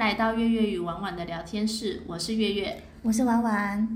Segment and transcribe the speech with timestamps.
[0.00, 2.82] 来到月月与婉婉的聊天室，我是月月。
[3.02, 3.86] 我是婉婉。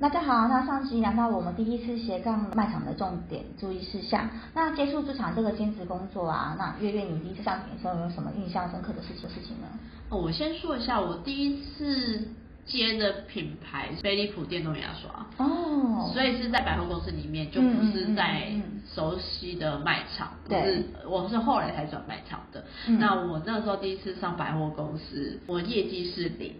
[0.00, 4.26] 大家好，那上集聊到我们第一次斜杠卖场的重点注意事项。
[4.54, 9.66] 那接触这场这个兼职工作啊，那月月你第一次上点的时候有什么印象深刻的事情事情呢？
[10.08, 12.28] 哦，我先说一下，我第一次
[12.64, 18.52] 接的品牌飞利浦电动牙刷，哦，所以是在百货公司里面，就不是在
[18.94, 22.64] 熟悉的卖场，不是，我是后来才转卖场的。
[22.98, 26.54] 那我那时候第一次上百货公司，我业绩是零。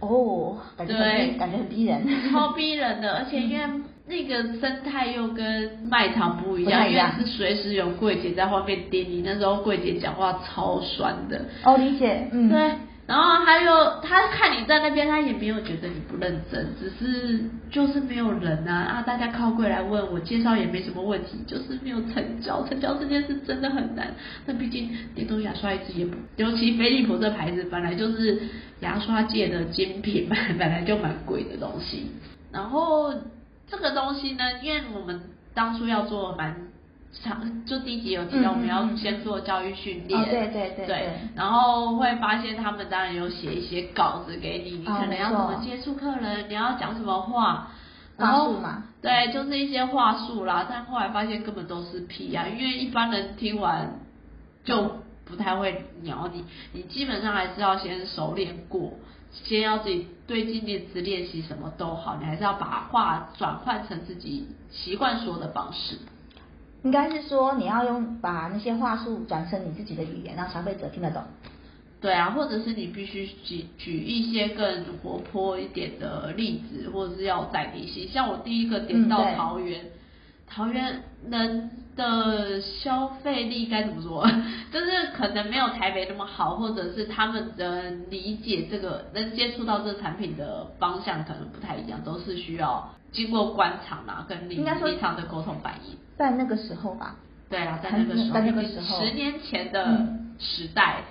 [0.00, 11.46] 哦，感觉很感觉很逼人，超逼人的， 而且因为那个生态又跟卖场不一样，因为是随时有柜姐在外面盯你，那时候柜姐讲话超酸的。
[11.64, 12.72] 哦，理解，嗯，对。
[13.06, 19.02] 然后还有他看你在那边，他也没有觉得你不认真，只是就是没有人啊啊！
[19.02, 24.14] 大家靠柜来问我介绍也没什么问题，就是没有成交，成交这件事真的很难。
[24.46, 28.40] 那毕竟电动牙刷一支也不，尤其飞利浦这牌子本来就是
[28.80, 32.10] 牙刷界的精品嘛，本来就蛮贵的东西。
[32.50, 33.12] 然后
[33.68, 35.20] 这个东西呢，因为我们
[35.52, 36.73] 当初要做蛮。
[37.64, 47.70] 就第一集有提到，我们要先做教育训练，对对对对，然后会发现他们当然有写一些稿子给你，你可能要怎么接触客人，你要讲什么话，
[48.18, 50.66] 话术嘛，对，就是一些话术啦。
[50.68, 54.00] 但后来发现根本都是屁啊，因为一般人听完
[54.64, 58.92] 就不太会鸟你，你基本上还是要先熟练过，
[59.32, 65.96] 先要自己对镜练词练习什么都好，你还是要把话转换成自己习惯说的方式。
[66.84, 71.22] 应该是说你要用把那些话术转成你自己的语言，让消费者听得懂。
[72.00, 78.06] 对啊，或者是你必须举举一些更活泼一点的例子，或者是要在一些。
[78.06, 79.86] 像我第一个点到桃园，
[80.54, 84.24] 桃园人的消费力该怎么说？
[84.70, 95.96] 就是可能没有台北那么好，或者是他们的理解这个能接触到这产品的方向可能不太一样，都是需要经过官场啊跟理理场的沟通反应。
[96.16, 97.16] 在那个时候吧，
[97.50, 100.06] 对啊，在那个时候，在那个时候，十年前的
[100.38, 101.02] 时代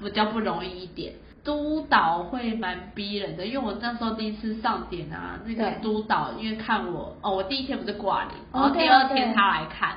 [0.00, 1.14] 比较不容易一点。
[1.44, 9.96] 督导会蛮逼人的，因为我那时候第一次上点啊，那个督导因为看我，哦，我第一天不是挂零，然后第二天他来看，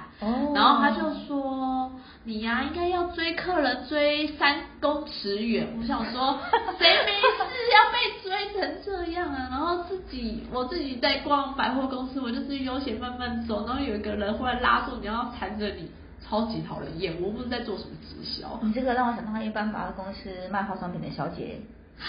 [0.56, 1.92] 然后他就说
[2.24, 6.40] 你呀应该要追客人追三公尺远，我想说
[6.80, 9.48] 谁没事要被追成这样啊？
[9.52, 15.92] 然后自己我自己在逛百货公司，我就是悠闲慢慢走，然后有一个人忽然拉住你然后缠着你。
[16.36, 18.60] 超级讨人厌，我不是在做什么直销。
[18.62, 21.62] 你这个让我想到一般百货公司卖化妆品的小姐。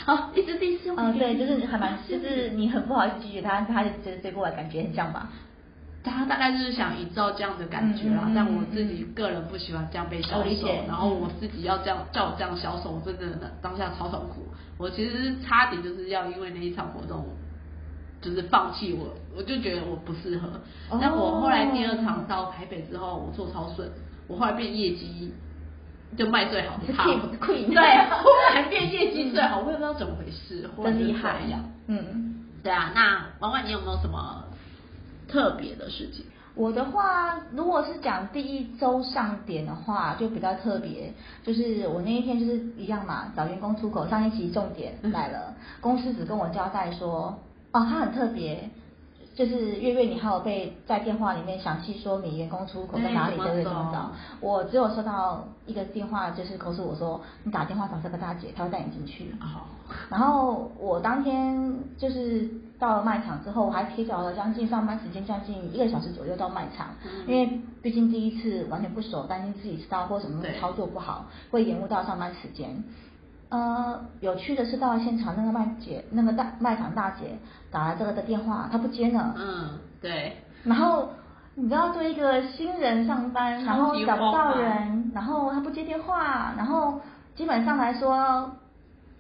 [0.05, 0.93] 啊，一直第四。
[0.97, 5.31] 嗯，对，就是还蛮，就是你很不好意思拒绝他，他就直接追过来，感觉很像吧？
[6.03, 14.47] 他大概就是想营造这样的感觉啦，但我自己个人不喜欢这样被销售，然后我自己要这样叫我这样销售，我真的当下超痛苦。
[14.77, 17.25] 我其实差点就是要因为那一场活动，
[18.21, 20.49] 就是放弃我，我就觉得我不适合。
[21.01, 23.89] 但我后来第二场到台北之后，我做超顺。
[24.29, 25.33] 我后来变业绩
[26.17, 26.93] 就卖最好的，
[27.75, 31.59] 对，后来变业绩最好，我也不知道怎么回事， 真厉害呀！
[31.89, 34.45] 嗯，对啊，那婉婉你有没有什么
[35.29, 36.25] 特别的事情？
[36.55, 41.13] 我的话，如果是讲第一周上点的话，就比较特别，
[41.45, 47.39] 就是我那一天就是一样嘛，找员工出口，上一期重点来了，公司只跟我交代说，
[47.73, 48.71] 哦，他很特别。
[49.37, 53.65] 就是月月，你还有被在电话里面详细说明员工出口在哪里，对不对？
[53.65, 54.11] 怎么找？
[54.41, 59.35] 我只有收到一个电话，就是告诉我说，你打电话找这个大姐，她会带你进去。
[59.39, 59.67] 好。
[60.11, 66.89] 然后我当天就是到了卖场之后，我还提早了将近上班时间将近一个小时左右到卖场，
[67.29, 72.83] 因为毕竟第一次完全不熟，担心自己知道或什么操作不好，会延误到上班时间。
[73.49, 77.39] 呃，有趣的是到了现场，那个卖姐，那个大卖场大姐
[77.71, 79.35] 打了这个的电话，她不接呢。
[79.39, 80.37] 嗯，对。
[80.65, 81.11] 然后
[81.55, 87.01] 你知道，对一个新人上班，然后找不到人，然后他不接电话，然后
[87.37, 88.51] 基本上来说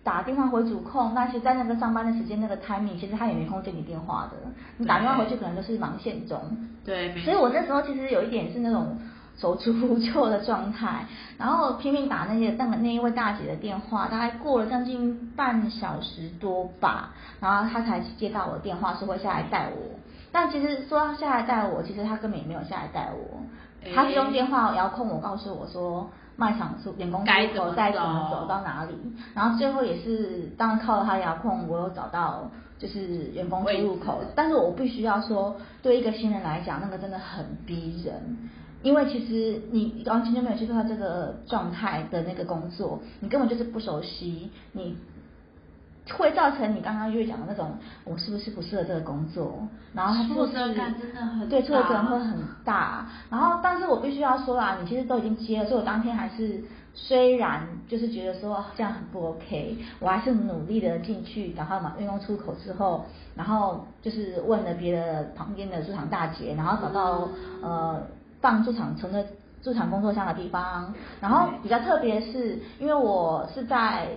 [0.02, 4.32] 打电话回主控，那些在那个上班的时间那个 timing，其实他也没空接你电话的。
[4.76, 6.40] 你打电话回去可能都是忙线中。
[6.84, 7.16] 对。
[7.20, 8.98] 所以我那时候其实有一点是那种。
[9.36, 11.06] 手足无措的状态，
[11.38, 17.10] 然后拼命打那些那个那一位大姐的电话，大概过了将近半小时多吧，
[17.40, 19.98] 然后她才接到我的电话，说会下来带我。
[20.32, 23.40] 但其实说下来带我，其实她根本也没有下来带我，
[23.94, 28.92] 她是用电话遥控我，告诉我说卖场出员工出口在怎么走到哪里，
[29.34, 38.36] 然后最后也是当然靠了他遥控，我有找到就是员工出入口，但是我必须要说，对一个新人来讲，那个真的很逼人，
[38.82, 44.96] 因为其实你完全就没有接触到这个状态的那个工作，你根本就是不熟悉，你
[46.16, 49.66] 会造成你刚刚月讲的那种，我是不是不适合这个工作？
[49.92, 53.08] 然后他挫折感真的很对，挫折感会很大。
[53.30, 56.62] 然后，但是我必须要说啦，你其实都已经接了，所以我当天还是。
[56.98, 67.28] 虽然就是觉得说这样很不 OK，我还是努力的进去，然后嘛运用出口之后，然后就是问了别的旁边的市场大姐，然后找到
[67.62, 68.00] 呃
[68.40, 69.24] 放驻场存的
[69.62, 74.08] 驻场工作箱的地方，然后比较特别是，因为我是在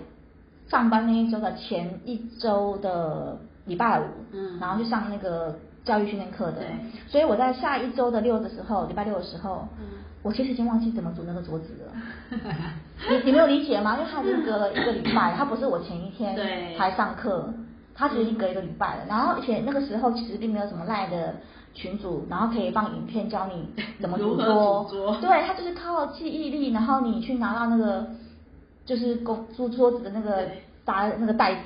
[0.68, 6.62] 上班那一周的前一周的礼拜五，嗯，然后去上那个教育训练课的，
[7.08, 9.86] 所以我在下一周的六的时候，礼拜六的时候，嗯。
[10.22, 11.92] 我其实已经忘记怎么组那个桌子了，
[13.08, 13.96] 你你没有理解吗？
[13.98, 16.36] 因为他已经隔了一个礼拜， 他不是我前一天
[16.76, 17.50] 才上课，
[17.94, 19.04] 他其实已经隔一个礼拜了。
[19.08, 21.36] 然后而且那个时候其实并没有什么赖的
[21.74, 23.68] 群组，然后可以放影片教你
[24.00, 28.06] 怎么组桌，对他就是靠记忆力，然后你去拿到那个
[28.84, 30.48] 就是公租桌子的那个
[30.84, 31.60] 搭那个袋子。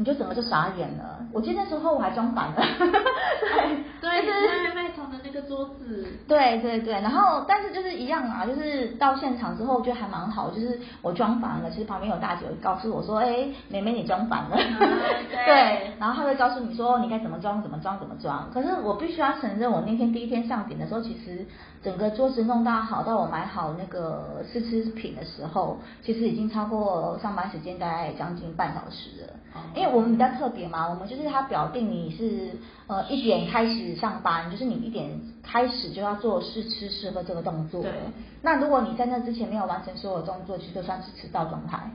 [0.00, 1.26] 你就整个就傻眼了。
[1.32, 2.54] 我记得那时候我还装反了，
[4.00, 6.06] 对，对，就是卖场的那个桌子。
[6.26, 14.56] 对对对，然后但是就是一样啊，就是到现场之后就还蛮好，就是我装反了，其实旁边有大姐告诉我说，哎，妹妹你装反了，
[15.46, 18.48] 对，然后她会告诉你说你该怎么装怎么装怎么装。
[18.52, 21.46] 可是我必须要承认，我那天第一天上点的时候，其实
[21.82, 29.32] 整个桌子弄到好，到我买好那个试吃品的时候，其实已经超过上班时间大概将近半小时了。
[29.74, 32.50] 因为我们比较特别嘛，我们就是他表定你是
[32.86, 37.82] 呃一点开始上班，就是你一点开始就要做试吃试喝这个动作。
[37.82, 37.92] 对。
[38.42, 41.90] 那如果你在那之前没有完成所有动作，其实就算是迟到状态，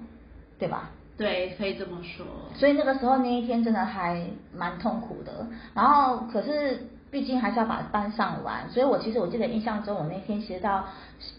[0.60, 0.90] 对吧？
[1.18, 2.26] 对，可以这么说。
[2.56, 4.26] 所以那个时候那一天真的还
[4.56, 5.46] 蛮痛苦的。
[5.74, 10.86] 然后可是毕竟还是要把班上完，所以我其实我记得印象中我那天其实到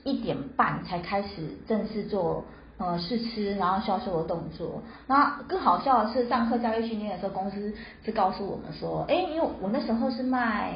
[0.05, 2.44] 一点半才开始正式做。
[2.76, 4.82] 呃，试吃，然后销售的动作。
[5.06, 7.73] 那更好笑的是，上课教育训练的时候，公司
[8.05, 10.73] 是告诉我们说，哎，因为我那时候是卖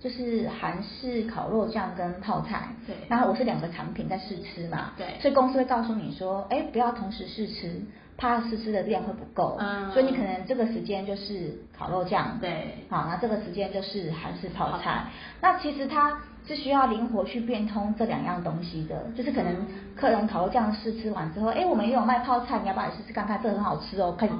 [0.00, 7.82] 就是韩式烤肉酱跟泡菜，对，然后我是两个产品在试吃嘛，对，所以公司会告诉你说，哎，不要同时试吃，
[8.16, 15.04] 怕试吃的量会不够，嗯，所以你可能这个时间就是烤肉酱，对，好，那这个时间就是韩式泡菜，
[15.42, 16.18] 那其实它。
[16.46, 19.54] 是需要灵活去变通这两样东西的，就是可能
[19.94, 23.40] 客人烤肉酱试吃完之后，哎，我们也有卖泡菜，你要不要来试试看看？
[23.42, 24.30] 这很好吃哦，可以。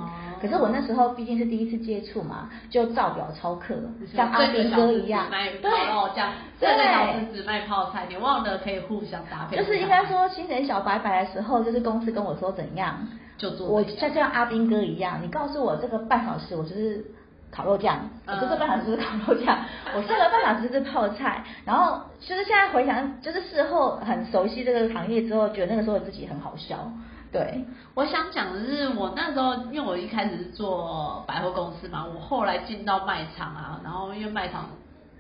[0.40, 3.74] 可是我那时候毕竟是第一次接触嘛，就照表超课，
[4.12, 5.26] 像阿兵哥一样，
[5.60, 9.56] 对，烤肉酱，这个小时只卖泡菜，你忘了可以互相搭配。
[9.56, 12.96] 就是应该说新人小白白的时候，就是公司跟我说怎样
[13.36, 17.04] 就做，我像像阿兵哥一样，你告诉我这个半小时，我就是。
[17.50, 19.58] 烤肉酱，我这个半小时是烤肉酱，
[19.96, 26.90] 我下个半小时是泡菜，然后就是现在回想，就是事后很熟悉这个行业之后，觉得那个时候自己很好笑。
[27.32, 27.64] 对，
[27.94, 34.66] 我想讲的是，我那时候因为我一开始是做百货公司嘛，我后来进到卖场啊，然后因为卖场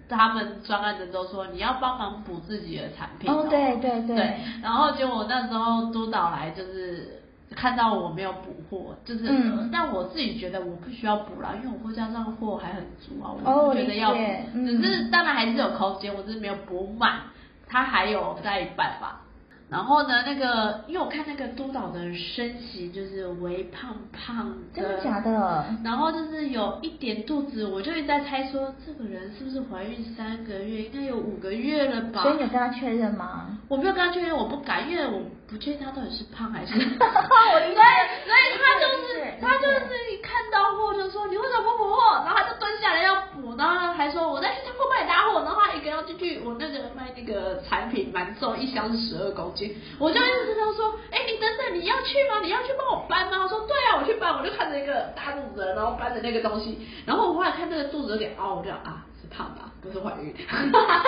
[0.08, 3.30] 他们专案的都说你要帮忙补自己的产品。
[3.30, 4.40] 哦，对对对。
[4.62, 7.19] 然后结果那时候督导来就是。
[7.54, 9.26] 看到我没有补货，就是，
[9.72, 14.18] 但我自己觉得我不需要补了，因为我货架上货还很足啊，我觉得要补，
[14.64, 17.20] 只是当然还是有空间，我只是没有补满，
[17.66, 19.20] 它还有在办法。
[19.68, 25.64] 然后呢，那个因为我看那个督导的身形就是微胖胖的，真的假的？
[25.84, 32.22] 然后就是有一点肚子，我就一直在猜说这个人是不是怀孕三个月，应该有五个月了吧？
[32.22, 33.58] 所以你有跟他确认吗？
[33.68, 36.72] 我没有跟他确认，我不敢，因为我不确定他到底是胖还是。
[36.78, 42.22] 所以，所以他就是他就是一看到货就说你为什么不补货？
[42.24, 49.76] 然后他就蹲下来要补，然后还说我在仓库帮你拿货，然后他一个要进去，我那个卖那个产品蛮重，一箱是十二公斤。
[49.98, 52.40] 我就一直跟他说，哎，你等等，你要去吗？
[52.42, 53.42] 你要去帮我搬吗？
[53.42, 54.30] 我说对啊，我去搬。
[54.30, 60.32] 我就看着一个大肚子，然后搬着那个东西，然后我后来看那个肚子有点凹，我就啊，是胖吧，不是怀孕。
[60.46, 61.02] 哈哈哈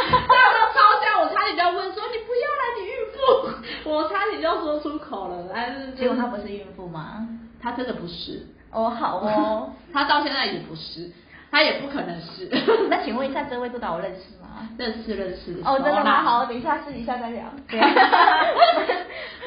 [0.74, 3.50] 超像，我差点就要问说，你不要了，你孕妇。
[3.90, 7.26] 我差点就要说出口了，但是结果她不是孕妇吗？
[7.60, 8.46] 她真的不是。
[8.70, 11.10] 哦，好哦， 她到现在也不是。
[11.52, 12.48] 他也不可能是。
[12.88, 14.66] 那请问一下，这位督导我认识吗？
[14.78, 15.60] 认识，认识。
[15.62, 16.22] 哦，真的吗？
[16.22, 17.44] 好，等一下私底下再聊。
[17.68, 17.78] 对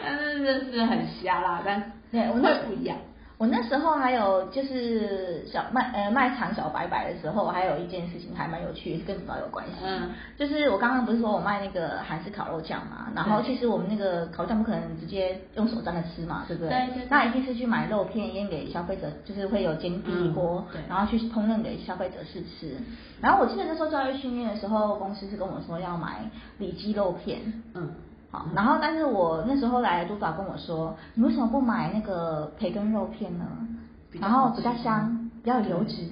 [0.03, 2.95] 但是认识很瞎啦，但对，会不一样。
[3.37, 9.73] 我那时候还有就是小卖呃卖场小白白的时候，还有一件事情还蛮有趣，是跟你们有关系。
[9.83, 16.69] 嗯，就是我刚刚不是说我卖那个韩式烤肉酱嘛，然后其实我们那个烤肉酱不可能直接用手沾着吃嘛，对不对？
[16.69, 22.77] 对对对那一定是去买肉片腌给消费者，就是会有煎第一锅，然后去烹饪给消费者试吃。
[23.21, 27.41] 然后我记得那时候教育训练的时候，公司是跟我说要买里脊肉片。
[27.73, 27.89] 嗯，
[28.35, 33.45] 好，然后但是我那时候来的督导跟我说，你为什么不买那个培根肉片呢？
[34.19, 36.05] 然后比较香，比较有油脂。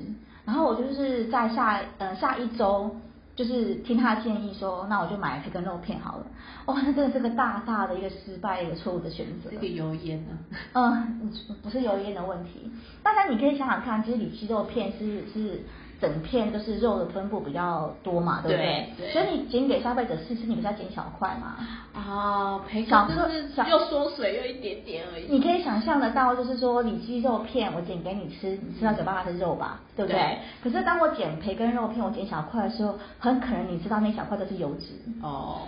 [0.45, 2.95] 然后我就是在下呃下一周，
[3.35, 6.25] 就是听他的建议说，那我就买培根肉片好了。
[6.67, 9.57] 哇，那真的是个大大的一个失败，一个错误的选择这。
[9.57, 10.37] 个油烟呢？
[10.73, 11.29] 嗯，
[11.61, 12.71] 不是油烟的问题。
[13.03, 15.63] 大家你可以想想看，其实里脊肉片是是
[16.03, 18.93] 整片都是肉的分布比较多嘛，对不对？
[18.97, 21.55] 对对所以你剪给消费者试吃，你不是要剪小块嘛？
[21.93, 25.27] 啊，培小根就是小又缩水又一点点而已。
[25.29, 30.19] 你可以想象得到，就是说里脊肉片我剪给你吃，你吃到嘴巴它是肉吧，对不对？
[30.19, 34.87] 对可是当我剪培根肉片，我剪小块的时候，很可能你知道那小块都是油脂。
[35.21, 35.59] 哦，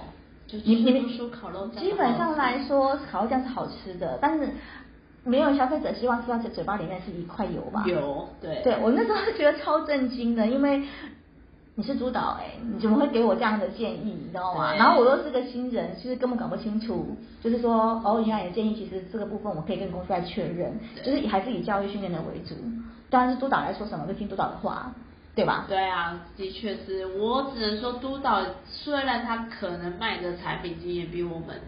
[0.48, 4.50] 就你你们叔叔烤肉酱基本上来说，烤肉酱是好吃的，但是
[5.26, 7.84] 没有消费者希望吃到嘴巴里面是一块油吧？
[7.88, 10.84] 油，对对我那时候是觉得超震惊的，因为
[11.78, 14.74] 你是督导哎、你怎么会给我这样的建议，你知道吗？
[14.76, 22.56] 然后我又是个新人，其实根本搞不清楚，就是说哦，原来你的建议其实这个部分我可以跟公司来确认，就是还是以教育训练的为主。
[23.10, 24.94] 当然是督导来说什么就听督导的话，
[25.36, 25.66] 对吧？
[25.68, 31.60] 对啊，的确是我只能说督导虽然他可能卖的产品经验比我们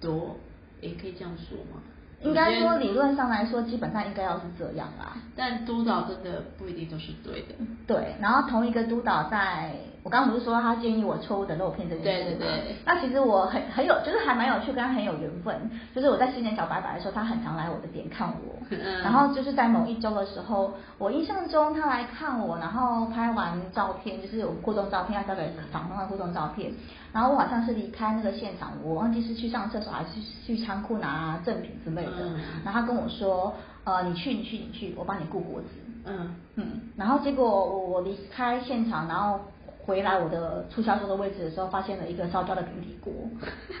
[0.00, 0.36] 多，
[0.80, 1.80] 也可以这样说吗？
[2.22, 5.16] 应该说理论上来说，基本上应该要是这样啦。
[5.36, 7.54] 但督导真的不一定都是对的。
[7.86, 9.72] 对，然后同一个督导在，
[10.08, 12.38] 我刚刚不是说他建议我错误的肉片这件事吗？
[12.38, 15.70] 对对对那其实我很很有，就是还蛮有趣，跟他很有缘分。
[15.94, 18.56] 就是我在新年小白白的时候，他很常来我的店看我。
[18.70, 26.72] 嗯然后就是在某一周的时候，我印象中他来看我，然后拍完照片，就是有互动照片，要交给房东的互动照片。
[27.12, 30.08] 然后我好像是离开那个现场，我忘记是去上厕所还是
[30.46, 32.12] 去去仓库拿赠品之类的。
[32.24, 33.52] 嗯然后他跟我说，
[33.84, 35.66] 呃，你去你去你去，我帮你顾脖子。
[36.06, 39.40] 嗯，嗯，然后结果我我离开现场，然后
[39.88, 43.10] 回来我的促销售的位置的时候，发现了一个烧焦的平底锅。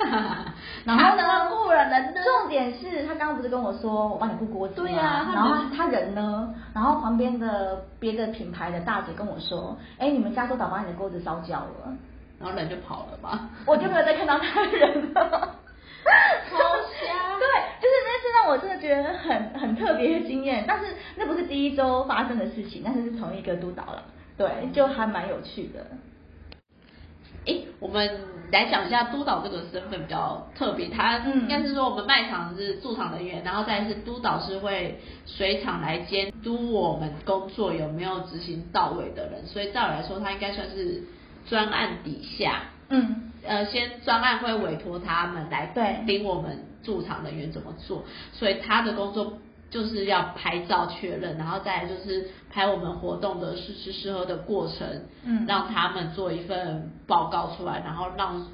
[0.86, 4.88] 然后呢他误了人呢重点是他刚刚不是跟我说我帮你布锅子吗？
[4.88, 6.54] 对啊然后人他人呢？
[6.74, 11.94] 然后旁边的别的品牌的大姐跟我说，哎，你们家督导把你的锅子烧焦了，
[12.40, 13.46] 然后人就跑了吧？
[13.66, 15.20] 我就没有再看到他人了。
[16.48, 17.46] 超香对，
[17.82, 20.86] 就是那次让我真的觉得很很特别的经验，但是
[21.16, 24.02] 那不是第一周发生的事情，但是是同一个督导了，
[24.38, 25.84] 对，就还蛮有趣的。
[27.44, 28.20] 诶，我们
[28.52, 31.40] 来讲一下督导这个身份比较特别，他嗯。
[31.42, 41.02] 应该是说我们卖场是驻场人员，然后再是督导是会随场来监督我们工作有没有执行到位的人，所以照理来说，他应该算是
[41.46, 46.04] 专案底下，嗯，呃，先专案会委托他们来对。
[46.06, 49.38] 盯我们驻场人员怎么做，所以他的工作
[49.70, 54.86] 就是要拍照确认，然后再来就是拍我们活动的试吃试喝的过程，
[55.24, 55.44] 嗯。
[55.46, 58.46] 让他们做一份报告出来，然后让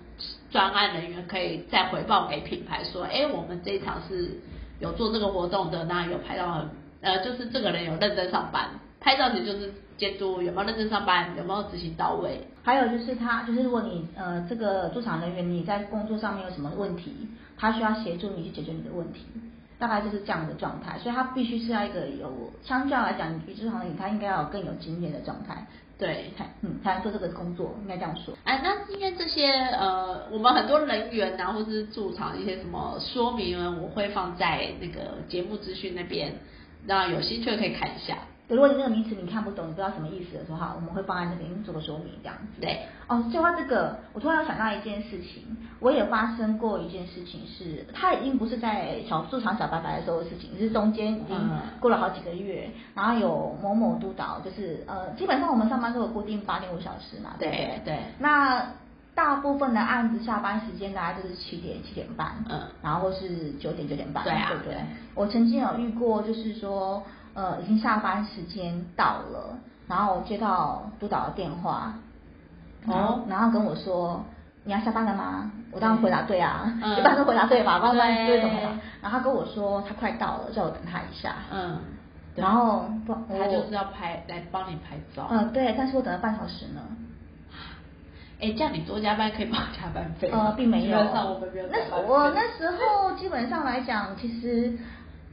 [0.51, 4.41] 专案人员可以再回报给品牌说，哎，我们这一场是
[4.81, 6.69] 有做这个活动的，那有拍到很
[7.01, 12.49] 呃，就是这个人有认真上班，拍照其实就是监督有没有认真上班，有没有执行到位。
[12.63, 17.13] 还有就是他，就是如果你呃这个驻场人员你在工作上面有什么问题，
[17.59, 19.27] 他需要协助你去解决你的问题，
[19.87, 25.67] 大概就是这样的状态，所以他必须是要一个有相较来讲，你比驻场人他应该要有更有经验的状态，
[25.99, 28.33] 对，才嗯才能做这个工作，应该这样说。
[28.45, 36.35] 哎，那今天这些呃，我们很多人员啊，或是驻场一些什么说明呢，我会放在那个节目资讯那边，
[36.87, 38.17] 那有兴趣的可以看一下。
[38.49, 42.61] 如果你那个名词你看不懂，你不知道什么意思的时候，哈，我们会放在那边做个说明，这样子。
[42.61, 57.49] 对，哦，就话这个，我突然想到一件事情，我也发生过一件事情是，它已经不是在小驻场小白白的时候的事情，是中间已经嗯过了好几个月，然后有某某督导，就是呃，基本上我们上班都有固定八点五小时嘛，对
[57.79, 57.99] 不对？
[58.19, 58.67] 那
[59.15, 64.81] 大部分的案子下班时间大概就是七点七点半，嗯然后或是九点九点半，对啊对不对对？
[65.15, 67.03] 我曾经有遇过，就是说，
[67.35, 71.95] 呃，已经下班时间到了，然后接到督导的电话，
[72.87, 74.25] 哦然后跟我说。
[74.67, 75.51] 你要下班了吗？
[75.73, 77.79] 我当然回答对啊，嗯一般都回答对吧？
[77.85, 78.73] 不然不然对怎么样？
[79.03, 81.35] 然后他跟我说他快到了，叫我等他一下。
[81.53, 81.79] 嗯，
[82.35, 85.29] 然后不，他就是要拍来帮你拍照。
[85.31, 86.81] 嗯、对，但是我等了半小时呢。
[88.41, 90.47] 哎，这样你多加班可以报加班费吗？
[90.47, 90.99] 呃，并没有。
[90.99, 91.27] 那
[91.99, 94.79] 我那时候基本上来讲，其实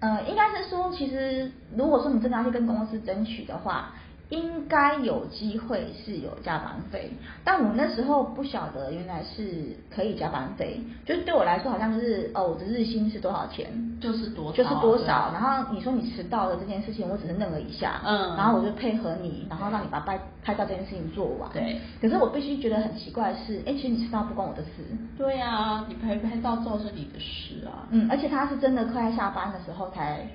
[0.01, 3.93] 呃，应该是说，其实如果说你真的要去跟公司争取的话。
[4.32, 7.12] 应该有机会是有加班费，
[7.44, 13.68] 但我那时候不晓得原来是可以加班费，就是对我来说好像就是哦，我的日薪是多少钱，
[14.00, 21.82] 就是多就是多少，然后你说你迟到了这件事情，我只是愣了一下，嗯，然后我就配合你，然后让你把拍拍照这件事情做完，对。
[22.02, 24.70] 可是我必须觉得很奇怪的是，哎，其实你迟到不关我的事。
[25.18, 27.86] 对啊，你拍拍照照是你的事啊。
[27.92, 30.26] 嗯，而且他是真的快下班的时候才。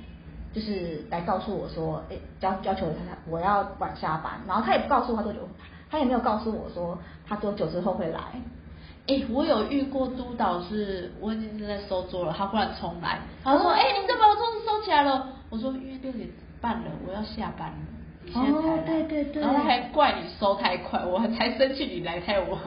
[0.57, 5.41] 就是来告诉我说，哎，要要求他他我要晚下班，然后他也不告诉我多久，
[5.91, 6.99] 他也没有告诉我说
[7.29, 8.21] 他多久之后会来。
[9.07, 15.29] 哎，我有遇过督导是，我已经正在收桌了，他忽然冲来，他说，哎，你怎么把我桌子收起来了？
[15.51, 16.27] 我说，因为六点
[16.63, 17.77] 半了，我要下班了，
[18.25, 18.83] 你现在才来。
[18.83, 19.43] 对对对。
[19.43, 22.59] 然后还怪你收太快，我才生气你来太晚。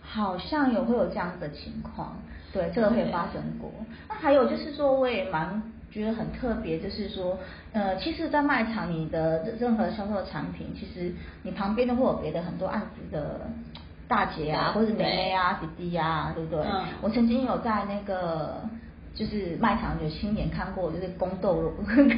[0.00, 2.16] 好像有会有这样的情况，
[2.52, 3.68] 对，这个会发生过。
[4.08, 5.60] 那还有就是说，我也蛮。
[5.92, 7.38] 觉得很特别，就是说，
[7.72, 13.40] 呃，其实，在卖场，你的任何销售的产品，其实你旁边都会有别的很多案子的
[14.08, 16.64] 大姐啊，或者妹妹啊、弟弟啊，对不对？
[16.64, 16.84] 嗯。
[17.02, 18.62] 我曾经有在那个
[19.14, 22.08] 就是卖场有亲眼看过，就是宫斗， 宫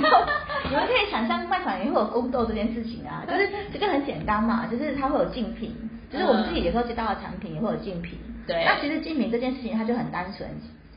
[0.00, 0.08] 斗，
[0.70, 5.74] 你们可以想象卖场也会有宫斗这件事情啊， 就是这个很简单嘛，就是它会有竞品，
[6.10, 8.16] 就是我们自己有时候接到的产品也会有竞品。
[8.46, 8.64] 对。
[8.64, 10.48] 那其实竞品这件事情，它就很单纯。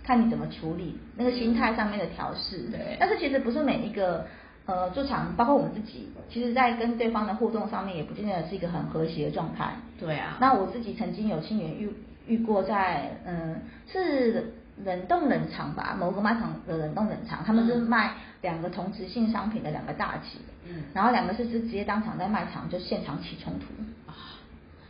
[0.06, 2.96] 看你怎么处理那个心态上面的调试，对。
[3.00, 4.28] 但是其实不是每一个
[4.68, 9.74] 呃驻场，包括我们自己，其实在跟对方的互动上面也不见得是一个很和谐的状态。
[10.00, 10.38] 对啊。
[10.40, 11.92] 那我自己曾经有亲眼遇
[12.28, 23.66] 遇过，在嗯是冷冻冷藏吧，某个卖场的冷冻冷藏，他们是卖两个同质性商品的两个大企，嗯，然后两个是是直接当场在卖场就现场起冲突。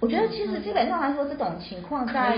[0.05, 2.37] 我觉得其实基本上来说，这种情况在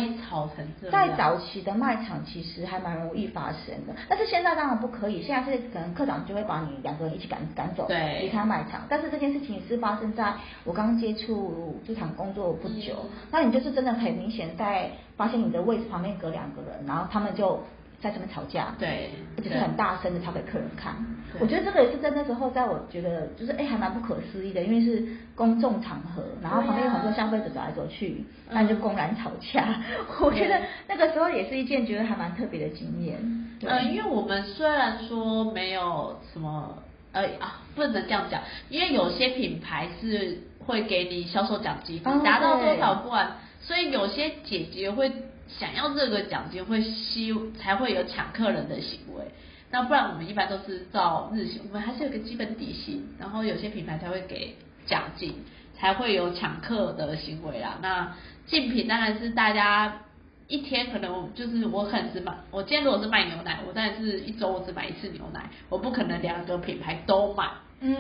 [0.90, 3.94] 在早期的卖场其实还蛮容易发生的。
[4.08, 7.86] 但是现在当然不可以，现在是可能科长就会把你两个人一起赶赶走，
[8.22, 8.82] 离开卖场。
[8.88, 10.34] 但是这件事情是发生在
[10.64, 12.96] 我刚接触这场工作不久，
[13.32, 17.62] 那你就是真的很明显在发现你的位置旁边隔两个人，然后他们就。
[18.00, 20.96] 在这边吵架，对，而且是很大声的吵给客人看。
[21.40, 25.04] 我觉得这个也是在那时候，在我觉得就是哎，还蛮不可思议的，因为是
[25.36, 29.82] 公众场合，然后旁边有很多消费者走来走去，那就公然吵架。
[30.22, 33.18] 我觉得那个时候也是一件觉得还蛮特别的经验。
[33.66, 36.78] 呃，因为我们虽然说没有什么
[37.12, 45.12] 呃啊，不能这样讲，因为有些品牌是会给你销售奖金，达到多少罐，所以有些姐姐会。
[45.48, 49.24] 想要这个奖金会吸才会有抢客人的行为，
[49.72, 54.56] 那不然我们一般都是照日薪，我们还是有个基本底薪，然后有些品牌才会给
[54.86, 55.34] 奖金，
[55.78, 57.78] 才会有抢客的行为啦。
[57.82, 58.14] 那
[58.46, 60.02] 竞品当然是大家
[60.48, 67.50] 一天可能就是我可能只买，我今天如果是卖牛奶，我当然是一周我只买一次牛奶，我不可能两个品牌都买，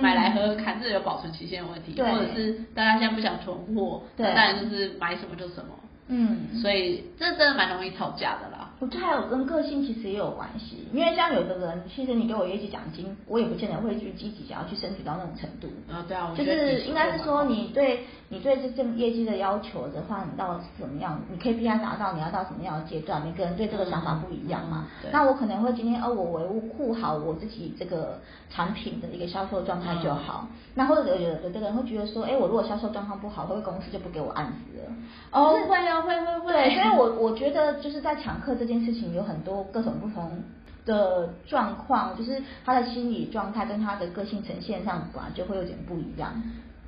[0.01, 5.71] 买来喝喝看，这有保存期限的问题，或者是大家现在不想囤货，当然就是买什么就什么。
[6.07, 8.71] 嗯，所以这真的蛮容易吵架的啦。
[8.79, 15.67] 我觉得还有跟个性其实也有关系，因为像有的人，其实你给我业绩奖金，我也不见得会去积极想要去争取到那种程度。
[15.91, 21.17] 啊，对啊，就是应该是说你对你对这份业绩的要求的话，你到是怎么样？
[21.31, 23.23] 你 KPI 达到，你要到什么样的阶段？
[23.23, 24.87] 每个人对这个想法不一样嘛。
[25.13, 30.47] 那我可能会今天哦，我维护好我自己这个产品的一个销售状态就好。
[30.75, 34.91] 那或者有有的人会觉得说，哎，我如果销售状况不好，会不会公司就不给我案子了？
[35.31, 36.51] 哦，会啊，会会会。
[36.51, 40.43] 对，所以我我觉得就是在抢客这件事情有很多各种不同
[40.85, 46.33] 的状况，就是他的心理状态跟他的个性呈现上，本来就会有点不一样。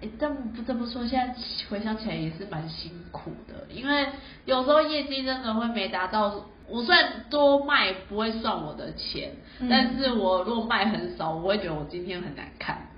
[0.01, 1.35] 哎，但不得不说，现在
[1.69, 4.07] 回想起来也是蛮辛苦的，因为
[4.45, 6.45] 有时候业绩真的会没达到。
[6.71, 9.31] 我虽然多卖不会算我的钱，
[9.67, 12.88] 但是我如果卖很少，我会觉得我今天很难看。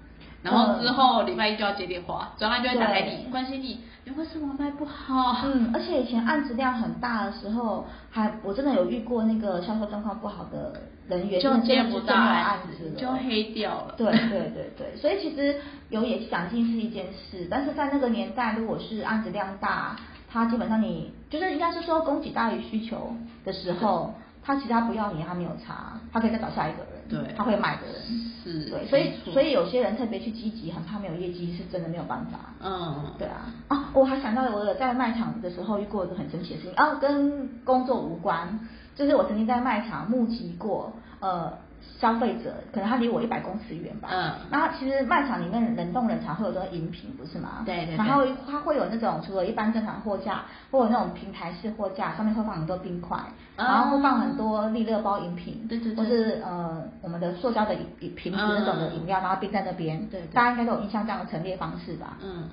[0.43, 5.41] 然后之后礼拜一就要接电话，专案就会打给你，关心你，你为什么卖不好？
[5.45, 13.93] 嗯，而且以前案子量很大的时候，还我真的有遇过那个销售状况不好的人员，就接不到案子，就黑掉了。
[13.97, 19.95] 对对对对，所以其实有业绩奖金是一件事，但是在那个年代，如果是案子量大，
[20.27, 24.13] 他基本上你就是应该是说供给大于需求的时候。
[24.43, 27.95] 他其他不要你，他没有差，他可以再找下一个人，对，他会买的人，
[28.43, 38.60] 是，对，所以所以有些人特别去积极，很怕没有业绩，是真的没有办法，嗯，对啊，啊，我还想到我有在卖场的时候遇过一个很神奇的事情，啊，跟工作无关，
[38.95, 41.54] 就是我曾经在卖场募集过，呃。
[41.99, 44.31] 消费者可能他离我一百公尺远吧，嗯。
[44.51, 47.63] 然后其实卖场里面冷冻冷藏会有这个饮品，不是吗？
[47.65, 47.97] 对对对。
[47.97, 53.17] 然后它会有那种除了一般正常货架，会有那种平台式货架，上面会放很多冰块，
[53.57, 56.03] 哦然后会放很多利乐包饮品，对对对。
[56.03, 60.27] 或是呃我们的塑胶的饮饮瓶子那种的饮料，然后冰在那边，对对。
[60.33, 62.17] 大家应该都有印象这样的陈列方式吧？
[62.23, 62.49] 嗯，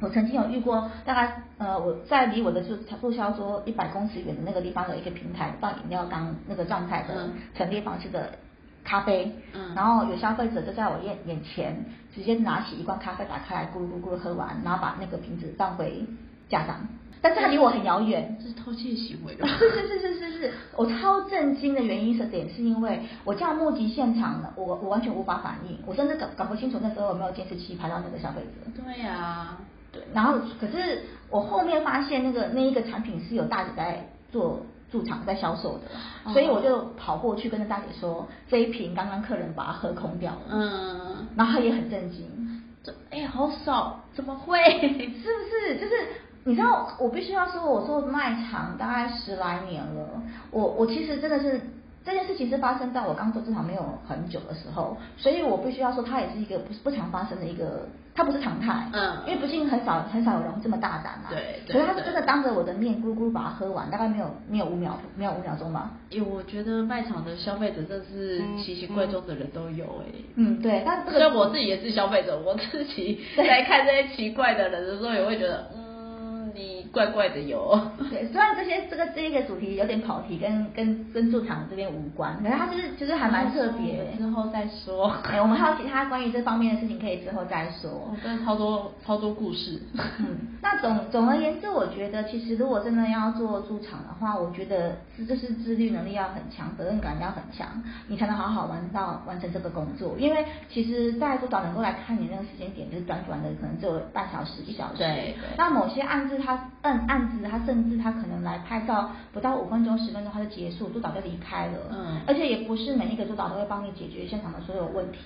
[0.00, 7.32] 我曾经有遇过，大概呃我在离我的就促销桌一百公尺远的那个地方有一个平台放饮料缸那个状态的嗯。
[7.54, 8.30] 陈列方式的
[8.84, 16.04] 咖啡，嗯然后有消费者就在我眼眼前直接拿起一罐咖啡打开来咕噜咕噜喝完，然后把那个瓶子放回
[16.48, 16.80] 架上，
[17.22, 18.36] 但是它离我很遥远。
[18.40, 19.46] 这是偷窃行为吧？
[19.58, 28.82] 是是是是是是，我超震惊的原因是点是因为我这样目击现场了，我我完全无法反应，我甚至搞搞不清楚那时候有没有监视器拍到那个消费者。
[28.82, 29.56] 对呀、
[29.92, 44.58] 对，然后可是我后面发现那个那一个产品是有大姐在做驻场在销售的，所以我就跑过去跟着大姐说，这一瓶刚刚客人把它喝空掉了，嗯，然后她也很震惊，这哎、好少，怎么会？
[44.62, 45.76] 是不是？
[45.80, 45.94] 就是
[46.44, 51.60] 你知道，我必须要说，我做卖场大概十来年了，我我其实真的是。
[52.04, 75.70] 这件事情是发生在我刚做这场没有很久的时候，所以我必须要说，它也是一个不是不常发生的一个，它不是常态，嗯因为毕竟很少很少有人这么大胆啊，对对所以他是真的当着我的面咕噜咕噜把它喝完，大概没有没有五秒没有五秒钟吧，因为我觉得卖场的消费者真是奇形怪状的人都有哎、嗯，对，但这虽然我自己也是消费者，我自己在看这些奇怪的人的时候，也会觉得，
[76.92, 77.80] 怪怪的哟。
[78.10, 84.14] 对，虽然这些这个这一个主题有点跑题，跟跟跟驻场这边无关，可是它就是就是还蛮特别。
[84.16, 85.08] 之后再说。
[85.24, 88.16] 哎，我们还有其他关于这方面的事情可以之后再说我。
[88.22, 89.80] 真的超多超多故事。
[90.18, 97.66] 嗯，那总总而言之，我觉得其实如果真的要做驻场的话，我觉得这就是自律能力要很强，责任感要很强，
[98.08, 100.16] 你才能好好完到完成这个工作。
[100.18, 104.98] 因为其实在督导能够来看你那个时间点，就是短短的可能只有半小时、一小时。
[104.98, 111.78] 对对那某些案子他案案子他甚至他可能来拍照不到五分钟、十分钟他就结束，督导就离开了。
[111.90, 115.18] 嗯而且也不是每一个督导都会帮你解决现场的所有问题，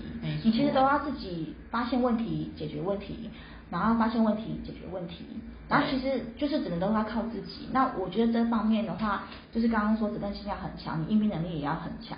[0.45, 3.31] 你其实都要自己发现问题、解决问题，
[3.71, 5.25] 然后发现问题、解决问题，
[5.69, 7.69] 然后其实就是只能都要靠自己。
[7.73, 12.17] 那我觉得这方面的话，就是刚刚说责任心要很强，你应变能力也要很强。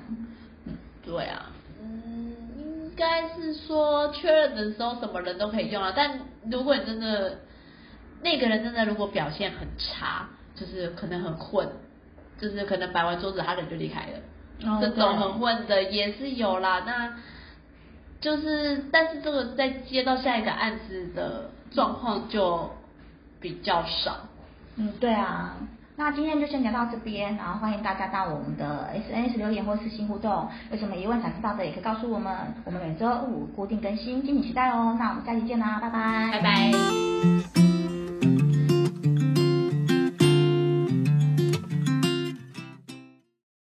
[0.66, 1.50] 嗯，对啊，
[1.82, 6.20] 嗯，应该是说确认的时候什么人都可以用啊，但
[6.50, 7.38] 如果你真的
[8.26, 11.68] 那个人真的如果表现很差，就是可能很混，
[12.40, 16.82] 就是可能摆完桌子他人就离开了，哦这种很混的也是有啦。
[16.84, 17.14] 那
[18.20, 22.68] 就是，但是这个在接到下一个案子的状况就
[23.40, 24.16] 比较少。
[24.74, 25.54] 嗯，对啊。
[25.98, 32.34] 那今天就先聊到这边，然后欢迎大家到我们的 SNS 留言或私信互动，有什么疑问想知道的也可以告诉我们，
[32.64, 34.96] 我们每周五固定更新，敬请期待哦。
[34.98, 37.45] 那我们下期见啦，拜拜，拜拜。